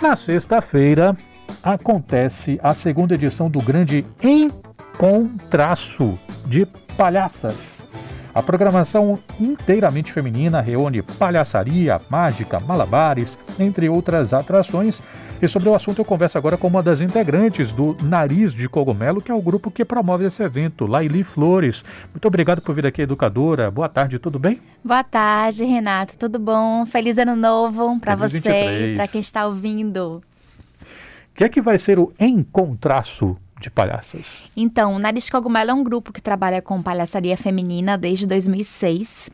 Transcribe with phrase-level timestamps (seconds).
[0.00, 1.14] Na sexta-feira
[1.62, 6.64] acontece a segunda edição do grande Encontraço de
[6.96, 7.79] Palhaças.
[8.32, 15.02] A programação inteiramente feminina reúne palhaçaria, mágica, malabares, entre outras atrações.
[15.42, 19.20] E sobre o assunto eu converso agora com uma das integrantes do Nariz de Cogumelo,
[19.20, 21.82] que é o grupo que promove esse evento, Laili Flores.
[22.12, 23.70] Muito obrigado por vir aqui, educadora.
[23.70, 24.60] Boa tarde, tudo bem?
[24.84, 26.16] Boa tarde, Renato.
[26.16, 26.86] Tudo bom?
[26.86, 30.22] Feliz ano novo para você e para quem está ouvindo.
[31.32, 34.26] O que é que vai ser o Encontraço de palhaças?
[34.56, 39.30] Então, Nariz Cogumelo é um grupo que trabalha com palhaçaria feminina desde 2006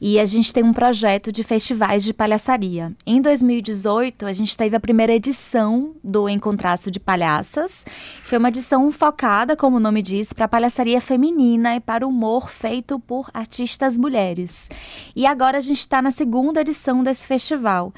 [0.00, 2.92] e a gente tem um projeto de festivais de palhaçaria.
[3.06, 7.84] Em 2018, a gente teve a primeira edição do Encontraço de Palhaças.
[8.24, 12.48] Foi uma edição focada, como o nome diz, para palhaçaria feminina e para o humor
[12.48, 14.70] feito por artistas mulheres.
[15.14, 17.92] E agora a gente está na segunda edição desse festival.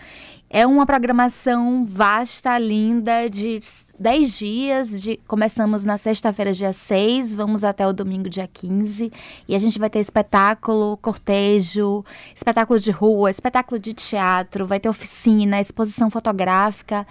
[0.55, 3.59] É uma programação vasta, linda, de
[3.99, 5.01] 10 dias.
[5.01, 9.11] De, começamos na sexta-feira, dia 6, vamos até o domingo, dia 15.
[9.49, 14.91] E a gente vai ter espetáculo, cortejo, espetáculo de rua, espetáculo de teatro, vai ter
[14.91, 17.07] oficina, exposição fotográfica.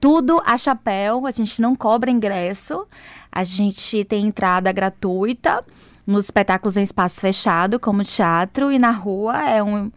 [0.00, 2.84] Tudo a chapéu, a gente não cobra ingresso,
[3.30, 5.64] a gente tem entrada gratuita
[6.04, 9.88] nos espetáculos em espaço fechado, como teatro, e na rua é um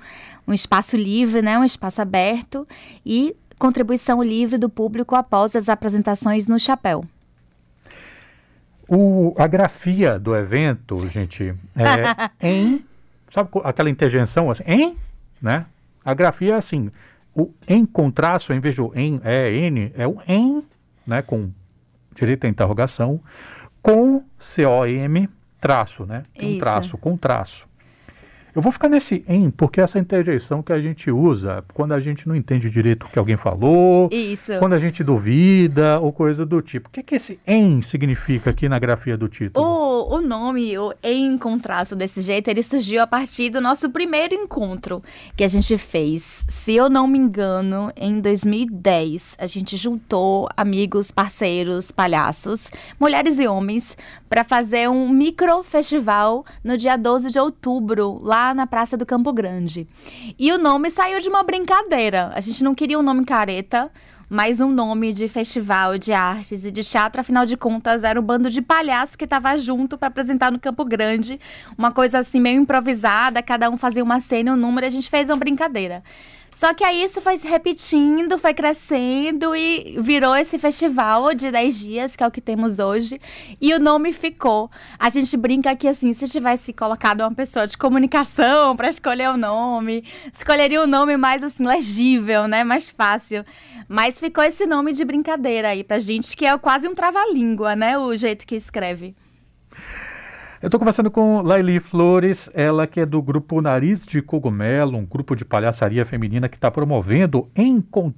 [0.47, 2.67] um espaço livre, né, um espaço aberto
[3.05, 7.05] e contribuição livre do público após as apresentações no chapéu.
[8.87, 12.85] O, a grafia do evento, gente, é em,
[13.31, 14.97] sabe aquela interjeição assim, em,
[15.41, 15.65] né?
[16.03, 16.91] A grafia é assim,
[17.35, 20.63] o em contraste, em vez do em, é N, é o em,
[21.05, 21.49] né, com
[22.13, 23.19] direito à interrogação,
[23.81, 25.29] com C-O-M,
[25.59, 26.23] traço, né?
[26.39, 27.67] Um traço, com traço.
[28.55, 32.25] Eu vou ficar nesse em, porque essa interjeição que a gente usa quando a gente
[32.25, 34.57] não entende direito o que alguém falou, Isso.
[34.59, 36.87] quando a gente duvida ou coisa do tipo.
[36.87, 39.65] O que, que esse em significa aqui na grafia do título?
[39.65, 44.33] O, o nome, o em contrasto desse jeito, ele surgiu a partir do nosso primeiro
[44.33, 45.01] encontro
[45.35, 46.45] que a gente fez.
[46.47, 52.69] Se eu não me engano, em 2010, a gente juntou amigos, parceiros, palhaços,
[52.99, 53.97] mulheres e homens,
[54.29, 59.33] para fazer um micro festival no dia 12 de outubro, lá na Praça do Campo
[59.33, 59.87] Grande.
[60.37, 62.31] E o nome saiu de uma brincadeira.
[62.33, 63.91] A gente não queria um nome careta,
[64.35, 68.23] mas um nome de festival de artes e de teatro, afinal de contas, era um
[68.23, 71.39] bando de palhaços que estava junto para apresentar no Campo Grande.
[71.77, 75.09] Uma coisa assim meio improvisada, cada um fazia uma cena um número, e a gente
[75.09, 76.03] fez uma brincadeira.
[76.55, 81.79] Só que aí isso foi se repetindo, foi crescendo e virou esse festival de 10
[81.79, 83.19] dias, que é o que temos hoje.
[83.59, 84.71] E o nome ficou.
[84.97, 89.35] A gente brinca que assim, se tivesse colocado uma pessoa de comunicação para escolher o
[89.35, 93.43] nome, escolheria o um nome mais assim legível, né, mais fácil.
[93.85, 97.97] Mas ficou esse nome de brincadeira aí pra gente, que é quase um trava-língua, né,
[97.97, 99.13] o jeito que escreve.
[100.61, 105.05] Eu estou conversando com Laili Flores, ela que é do grupo Nariz de Cogumelo, um
[105.05, 107.49] grupo de palhaçaria feminina que está promovendo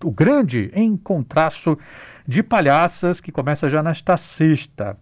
[0.04, 1.78] o grande encontraço
[2.28, 4.96] de palhaças que começa já nesta sexta.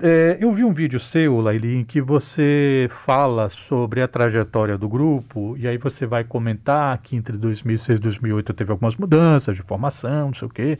[0.00, 4.88] É, eu vi um vídeo seu, Laili, em que você fala sobre a trajetória do
[4.88, 9.62] grupo, e aí você vai comentar que entre 2006 e 2008 teve algumas mudanças de
[9.62, 10.78] formação, não sei o quê.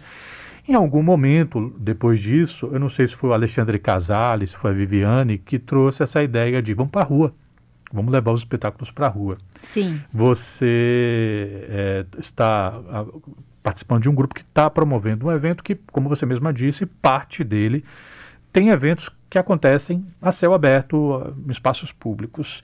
[0.69, 4.71] Em algum momento, depois disso, eu não sei se foi o Alexandre Casales, se foi
[4.71, 7.35] a Viviane, que trouxe essa ideia de vamos para a rua,
[7.91, 9.39] vamos levar os espetáculos para a rua.
[9.63, 9.99] Sim.
[10.13, 13.07] Você é, está a,
[13.63, 17.43] participando de um grupo que está promovendo um evento que, como você mesma disse, parte
[17.43, 17.83] dele
[18.53, 22.63] tem eventos que acontecem a céu aberto, em espaços públicos.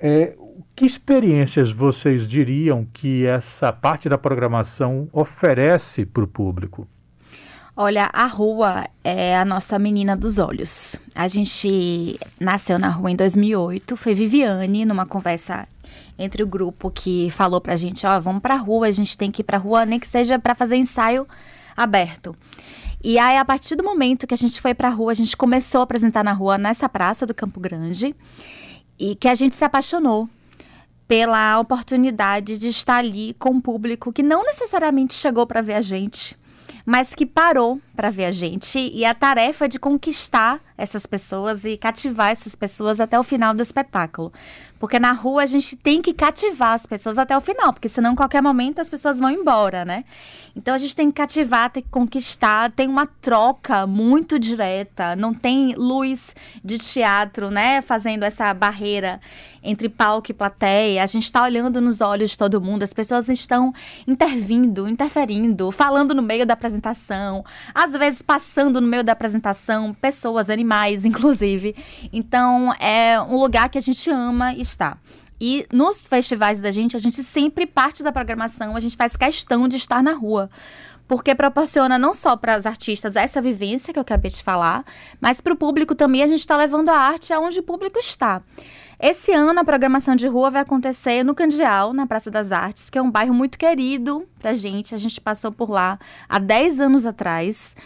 [0.00, 0.34] É,
[0.74, 6.88] que experiências vocês diriam que essa parte da programação oferece para o público?
[7.78, 10.96] Olha, a rua é a nossa menina dos olhos.
[11.14, 13.98] A gente nasceu na rua em 2008.
[13.98, 15.68] Foi Viviane, numa conversa
[16.18, 19.30] entre o grupo, que falou pra gente: Ó, oh, vamos pra rua, a gente tem
[19.30, 21.28] que ir pra rua, nem que seja para fazer ensaio
[21.76, 22.34] aberto.
[23.04, 25.82] E aí, a partir do momento que a gente foi pra rua, a gente começou
[25.82, 28.16] a apresentar na rua, nessa praça do Campo Grande,
[28.98, 30.26] e que a gente se apaixonou
[31.06, 35.82] pela oportunidade de estar ali com um público que não necessariamente chegou para ver a
[35.82, 36.34] gente
[36.86, 41.76] mas que parou para ver a gente e a tarefa de conquistar essas pessoas e
[41.76, 44.30] cativar essas pessoas até o final do espetáculo.
[44.78, 48.12] Porque na rua a gente tem que cativar as pessoas até o final, porque senão
[48.12, 50.04] em qualquer momento as pessoas vão embora, né?
[50.54, 55.32] Então a gente tem que cativar, tem que conquistar, tem uma troca muito direta, não
[55.32, 59.20] tem luz de teatro, né, fazendo essa barreira
[59.62, 61.02] entre palco e plateia.
[61.02, 63.74] A gente está olhando nos olhos de todo mundo, as pessoas estão
[64.06, 67.44] intervindo, interferindo, falando no meio da apresentação,
[67.86, 71.74] às vezes passando no meio da apresentação, pessoas, animais, inclusive.
[72.12, 74.98] Então é um lugar que a gente ama estar.
[75.40, 79.68] E nos festivais da gente, a gente sempre parte da programação, a gente faz questão
[79.68, 80.50] de estar na rua.
[81.06, 84.84] Porque proporciona não só para as artistas essa vivência que eu acabei de falar,
[85.20, 88.42] mas para o público também a gente está levando a arte aonde o público está.
[88.98, 92.96] Esse ano a programação de rua vai acontecer no Candial, na Praça das Artes, que
[92.96, 94.94] é um bairro muito querido pra gente.
[94.94, 97.76] A gente passou por lá há 10 anos atrás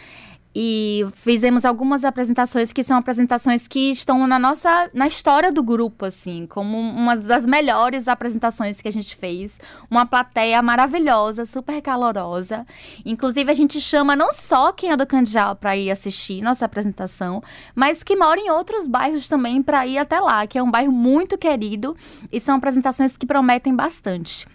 [0.53, 6.05] e fizemos algumas apresentações que são apresentações que estão na nossa na história do grupo
[6.05, 9.59] assim como uma das melhores apresentações que a gente fez.
[9.89, 12.65] Uma plateia maravilhosa super calorosa.
[13.05, 17.41] Inclusive a gente chama não só quem é do Candial para ir assistir nossa apresentação
[17.73, 20.91] mas que mora em outros bairros também para ir até lá que é um bairro
[20.91, 21.95] muito querido.
[22.31, 24.47] E são apresentações que prometem bastante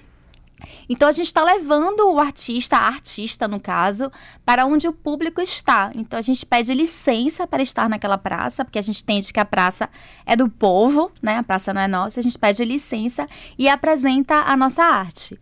[0.89, 4.11] então a gente está levando o artista, a artista no caso,
[4.45, 5.91] para onde o público está.
[5.95, 9.45] Então a gente pede licença para estar naquela praça, porque a gente entende que a
[9.45, 9.89] praça
[10.25, 11.39] é do povo, né?
[11.39, 12.21] A praça não é nossa.
[12.21, 13.27] A gente pede licença
[13.59, 15.39] e apresenta a nossa arte.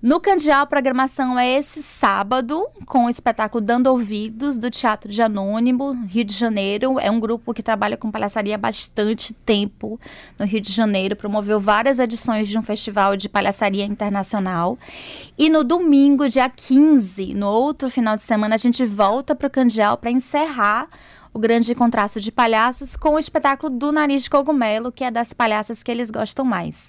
[0.00, 5.20] No Candial, a programação é esse sábado, com o espetáculo Dando Ouvidos, do Teatro de
[5.20, 7.00] Anônimo, Rio de Janeiro.
[7.00, 9.98] É um grupo que trabalha com palhaçaria há bastante tempo
[10.38, 14.78] no Rio de Janeiro, promoveu várias edições de um festival de palhaçaria internacional.
[15.36, 19.50] E no domingo, dia 15, no outro final de semana, a gente volta para o
[19.50, 20.88] Candial para encerrar
[21.34, 25.32] o grande contraste de palhaços com o espetáculo do Nariz de Cogumelo, que é das
[25.32, 26.88] palhaças que eles gostam mais.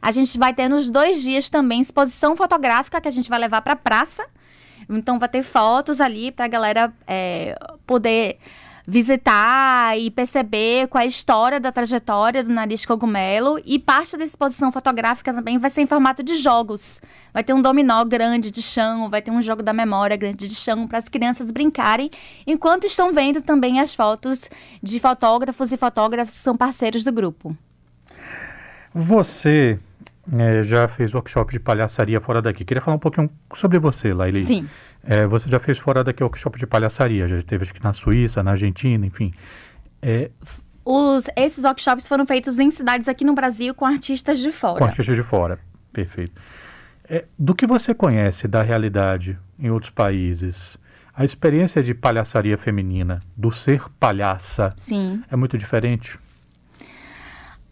[0.00, 3.62] A gente vai ter nos dois dias também exposição fotográfica que a gente vai levar
[3.62, 4.24] para a praça.
[4.88, 7.56] Então vai ter fotos ali para a galera é,
[7.86, 8.38] poder
[8.86, 13.60] visitar e perceber qual é a história da trajetória do nariz cogumelo.
[13.64, 17.00] E parte da exposição fotográfica também vai ser em formato de jogos.
[17.32, 20.54] Vai ter um dominó grande de chão, vai ter um jogo da memória grande de
[20.54, 22.10] chão para as crianças brincarem,
[22.46, 24.50] enquanto estão vendo também as fotos
[24.82, 27.56] de fotógrafos e fotógrafos que são parceiros do grupo.
[28.94, 29.78] Você
[30.32, 32.64] é, já fez workshop de palhaçaria fora daqui.
[32.64, 34.44] Queria falar um pouquinho sobre você, Laili.
[34.44, 34.68] Sim.
[35.02, 38.42] É, você já fez fora daqui workshop de palhaçaria, já teve acho que na Suíça,
[38.42, 39.32] na Argentina, enfim.
[40.00, 40.30] É...
[40.84, 44.78] Os, esses workshops foram feitos em cidades aqui no Brasil com artistas de fora.
[44.78, 45.58] Com artistas de fora,
[45.92, 46.40] perfeito.
[47.08, 50.78] É, do que você conhece da realidade em outros países,
[51.14, 55.22] a experiência de palhaçaria feminina, do ser palhaça, Sim.
[55.30, 56.18] é muito diferente?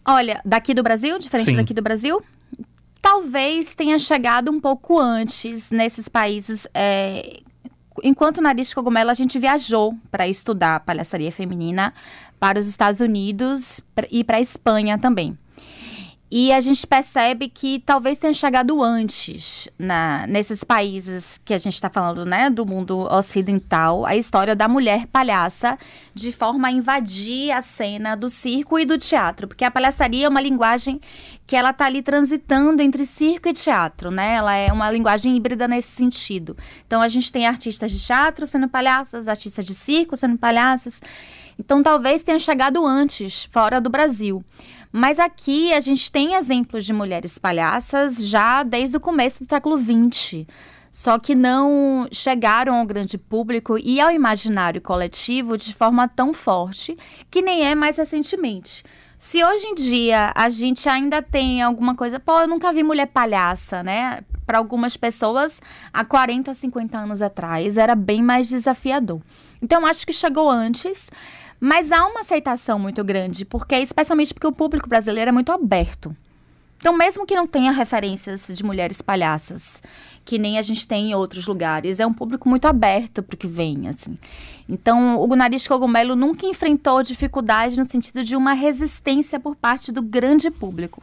[0.05, 1.57] Olha, daqui do Brasil, diferente Sim.
[1.57, 2.21] daqui do Brasil?
[3.03, 6.65] talvez tenha chegado um pouco antes nesses países.
[6.73, 7.41] É,
[8.01, 11.93] enquanto Nariz de Cogumelo, a gente viajou para estudar palhaçaria feminina
[12.39, 15.37] para os Estados Unidos e para a Espanha também.
[16.35, 21.75] E a gente percebe que talvez tenha chegado antes na, nesses países que a gente
[21.75, 25.77] está falando, né, do mundo ocidental, a história da mulher palhaça
[26.11, 30.29] de forma a invadir a cena do circo e do teatro, porque a palhaçaria é
[30.29, 30.99] uma linguagem
[31.45, 34.35] que ela está ali transitando entre circo e teatro, né?
[34.35, 36.55] Ela é uma linguagem híbrida nesse sentido.
[36.87, 41.01] Então a gente tem artistas de teatro sendo palhaças, artistas de circo sendo palhaças.
[41.59, 44.43] Então talvez tenha chegado antes, fora do Brasil.
[44.91, 49.79] Mas aqui a gente tem exemplos de mulheres palhaças já desde o começo do século
[49.79, 50.45] XX.
[50.91, 56.95] Só que não chegaram ao grande público e ao imaginário coletivo de forma tão forte
[57.31, 58.83] que nem é mais recentemente.
[59.23, 63.07] Se hoje em dia a gente ainda tem alguma coisa, pô, eu nunca vi mulher
[63.07, 64.19] palhaça, né?
[64.45, 65.61] Para algumas pessoas,
[65.93, 69.21] há 40, 50 anos atrás, era bem mais desafiador.
[69.61, 71.09] Então, acho que chegou antes.
[71.57, 76.13] Mas há uma aceitação muito grande, porque especialmente porque o público brasileiro é muito aberto.
[76.75, 79.81] Então, mesmo que não tenha referências de mulheres palhaças,
[80.25, 83.37] que nem a gente tem em outros lugares, é um público muito aberto para o
[83.37, 84.17] que vem, assim.
[84.67, 90.01] Então, o Nariz Cogumelo nunca enfrentou dificuldade no sentido de uma resistência por parte do
[90.01, 91.01] grande público.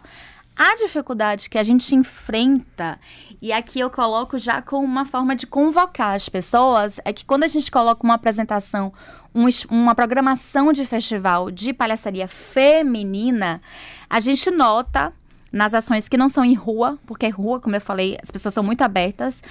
[0.56, 2.98] A dificuldade que a gente enfrenta,
[3.40, 7.44] e aqui eu coloco já como uma forma de convocar as pessoas, é que quando
[7.44, 8.92] a gente coloca uma apresentação,
[9.34, 13.62] um, uma programação de festival de palhaçaria feminina,
[14.08, 15.12] a gente nota
[15.50, 18.62] nas ações que não são em rua, porque rua, como eu falei, as pessoas são
[18.62, 19.42] muito abertas,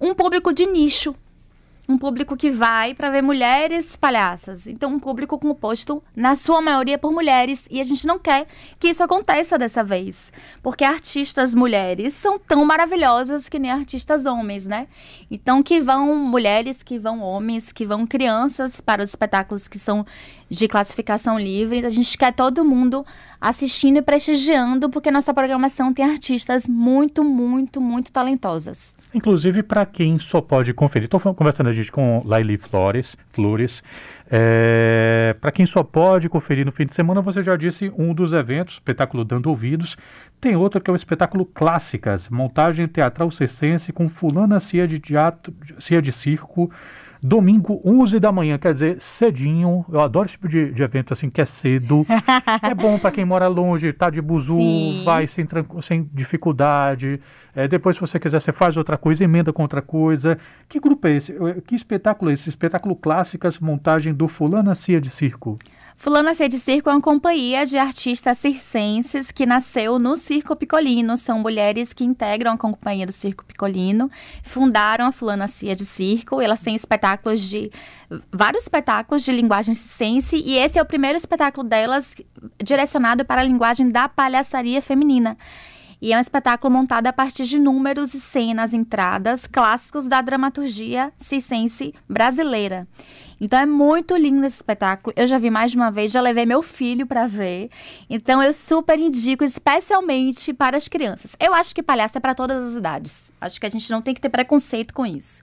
[0.00, 1.14] um público de nicho.
[1.88, 4.66] Um público que vai para ver mulheres palhaças.
[4.66, 7.64] Então, um público composto, na sua maioria, por mulheres.
[7.70, 8.46] E a gente não quer
[8.78, 10.32] que isso aconteça dessa vez.
[10.62, 14.86] Porque artistas mulheres são tão maravilhosas que nem artistas homens, né?
[15.30, 20.06] Então, que vão mulheres, que vão homens, que vão crianças para os espetáculos que são
[20.52, 21.84] de classificação livre.
[21.84, 23.04] A gente quer todo mundo
[23.40, 28.94] assistindo e prestigiando, porque nossa programação tem artistas muito, muito, muito talentosas.
[29.14, 33.82] Inclusive, para quem só pode conferir, estou conversando a gente com Laili Flores, Flores.
[34.30, 38.32] É, para quem só pode conferir no fim de semana, você já disse um dos
[38.32, 39.96] eventos, espetáculo Dando Ouvidos.
[40.38, 45.54] Tem outro que é o espetáculo Clássicas, montagem teatral cessense com fulana cia de teatro,
[45.78, 46.70] cia de circo,
[47.24, 49.86] Domingo, 11 da manhã, quer dizer, cedinho.
[49.88, 52.04] Eu adoro esse tipo de, de evento assim, que é cedo.
[52.68, 55.02] é bom para quem mora longe, tá de buzu, Sim.
[55.04, 55.46] vai sem,
[55.80, 57.20] sem dificuldade.
[57.54, 60.36] É, depois, se você quiser, você faz outra coisa, emenda com outra coisa.
[60.68, 61.32] Que grupo é esse?
[61.64, 62.48] Que espetáculo é esse?
[62.48, 65.56] Espetáculo Clássicas, montagem do Fulana Cia de Circo.
[66.02, 71.16] Fulana C de Circo é uma companhia de artistas circenses que nasceu no Circo Picolino.
[71.16, 74.10] São mulheres que integram a companhia do Circo Picolino,
[74.42, 76.40] fundaram a Fulana Cia de Circo.
[76.40, 77.70] Elas têm espetáculos de
[78.32, 82.16] vários espetáculos de linguagem circense e esse é o primeiro espetáculo delas
[82.60, 85.38] direcionado para a linguagem da palhaçaria feminina.
[86.00, 91.12] E é um espetáculo montado a partir de números e cenas, entradas clássicos da dramaturgia
[91.16, 92.88] circense brasileira.
[93.42, 95.12] Então é muito lindo esse espetáculo.
[95.16, 97.70] Eu já vi mais de uma vez, já levei meu filho para ver.
[98.08, 101.34] Então eu super indico, especialmente para as crianças.
[101.40, 103.32] Eu acho que palhaço é para todas as idades.
[103.40, 105.42] Acho que a gente não tem que ter preconceito com isso.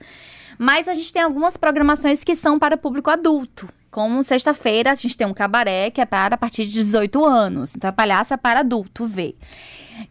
[0.58, 3.68] Mas a gente tem algumas programações que são para público adulto.
[3.90, 7.76] Como sexta-feira, a gente tem um cabaré que é para a partir de 18 anos.
[7.76, 9.36] Então, a palhaça é para adulto ver.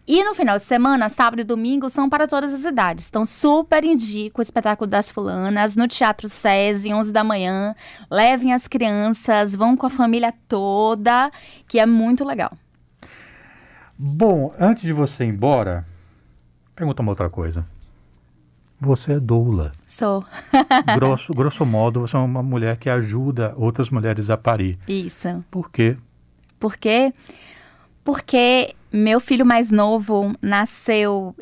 [0.07, 3.07] E no final de semana, sábado e domingo, são para todas as idades.
[3.09, 7.75] Então, super indico o espetáculo das fulanas no Teatro SESI, 11 da manhã.
[8.09, 11.31] Levem as crianças, vão com a família toda,
[11.67, 12.51] que é muito legal.
[13.97, 15.85] Bom, antes de você ir embora,
[16.75, 17.65] pergunta uma outra coisa.
[18.79, 19.73] Você é doula.
[19.85, 20.23] Sou.
[20.95, 24.79] grosso, grosso modo, você é uma mulher que ajuda outras mulheres a parir.
[24.87, 25.43] Isso.
[25.51, 25.97] Por quê?
[26.57, 27.11] Por quê?
[28.05, 31.35] Porque meu filho mais novo nasceu,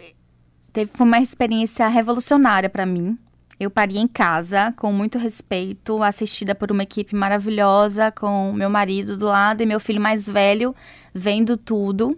[0.73, 3.17] teve uma experiência revolucionária para mim.
[3.59, 9.17] Eu pari em casa, com muito respeito, assistida por uma equipe maravilhosa, com meu marido
[9.17, 10.75] do lado e meu filho mais velho
[11.13, 12.15] vendo tudo.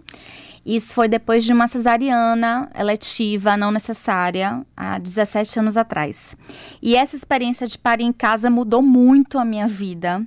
[0.66, 6.36] Isso foi depois de uma cesariana eletiva, não necessária, há 17 anos atrás.
[6.82, 10.22] E essa experiência de parir em casa mudou muito a minha vida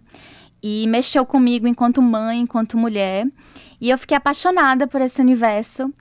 [0.64, 3.28] e mexeu comigo enquanto mãe, enquanto mulher.
[3.82, 5.94] E eu fiquei apaixonada por esse universo.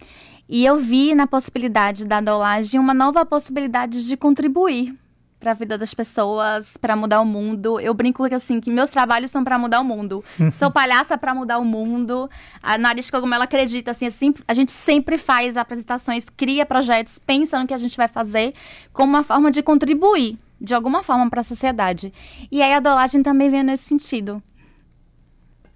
[0.48, 4.96] E eu vi na possibilidade da dolagem uma nova possibilidade de contribuir
[5.40, 7.80] para a vida das pessoas, para mudar o mundo.
[7.80, 10.24] Eu brinco que assim, que meus trabalhos são para mudar o mundo.
[10.52, 12.30] Sou palhaça para mudar o mundo.
[12.62, 17.66] A Nariz Cogumelo acredita assim, assim, a gente sempre faz apresentações, cria projetos, pensa no
[17.66, 18.54] que a gente vai fazer
[18.92, 22.12] como uma forma de contribuir de alguma forma para a sociedade.
[22.50, 24.40] E aí a dolagem também vem nesse sentido.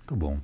[0.07, 0.39] Muito bom.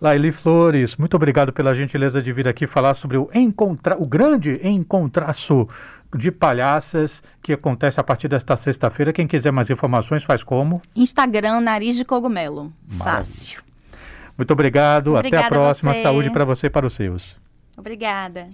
[0.00, 4.60] Laili Flores, muito obrigado pela gentileza de vir aqui falar sobre o, encontra o grande
[4.62, 5.68] encontraço
[6.16, 9.12] de palhaças que acontece a partir desta sexta-feira.
[9.12, 10.80] Quem quiser mais informações, faz como?
[10.94, 12.72] Instagram, Nariz de Cogumelo.
[12.88, 13.04] Maravilha.
[13.04, 13.62] Fácil.
[14.38, 15.16] Muito obrigado.
[15.16, 15.94] Obrigada Até a próxima.
[15.94, 17.36] Saúde para você e para os seus.
[17.76, 18.50] Obrigada.